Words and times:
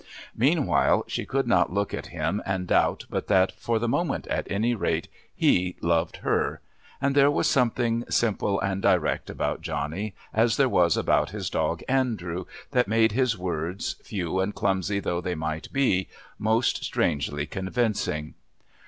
Meanwhile 0.35 1.03
she 1.07 1.27
could 1.27 1.45
not 1.47 1.71
look 1.71 1.93
at 1.93 2.07
him 2.07 2.41
and 2.43 2.65
doubt 2.65 3.05
but 3.11 3.27
that, 3.27 3.51
for 3.51 3.77
the 3.77 3.87
moment 3.87 4.25
at 4.29 4.49
any 4.51 4.73
rate, 4.73 5.07
he 5.35 5.75
loved 5.79 6.17
her 6.25 6.59
and 6.99 7.13
there 7.13 7.29
was 7.29 7.47
something 7.47 8.05
simple 8.09 8.59
and 8.61 8.81
direct 8.81 9.29
about 9.29 9.61
Johnny 9.61 10.15
as 10.33 10.57
there 10.57 10.67
was 10.67 10.97
about 10.97 11.29
his 11.29 11.51
dog 11.51 11.83
Andrew, 11.87 12.45
that 12.71 12.87
made 12.87 13.11
his 13.11 13.37
words, 13.37 13.93
few 14.03 14.39
and 14.39 14.55
clumsy 14.55 14.99
though 14.99 15.21
they 15.21 15.35
might 15.35 15.71
be, 15.71 16.07
most 16.39 16.83
strangely 16.83 17.45
convincing. 17.45 18.33